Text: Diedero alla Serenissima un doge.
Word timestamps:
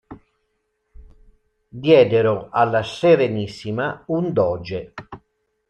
Diedero 1.69 2.49
alla 2.49 2.81
Serenissima 2.81 4.03
un 4.07 4.33
doge. 4.33 4.93